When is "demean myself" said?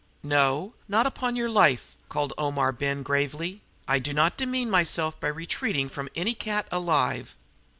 4.35-5.19